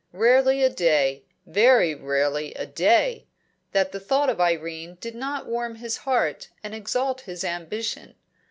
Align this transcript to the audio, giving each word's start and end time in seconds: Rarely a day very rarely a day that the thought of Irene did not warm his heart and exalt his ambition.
Rarely 0.13 0.63
a 0.63 0.69
day 0.71 1.21
very 1.45 1.93
rarely 1.93 2.55
a 2.55 2.65
day 2.65 3.27
that 3.71 3.91
the 3.91 3.99
thought 3.99 4.31
of 4.31 4.41
Irene 4.41 4.97
did 4.99 5.13
not 5.13 5.45
warm 5.45 5.75
his 5.75 5.97
heart 5.97 6.47
and 6.63 6.73
exalt 6.73 7.21
his 7.21 7.43
ambition. 7.43 8.15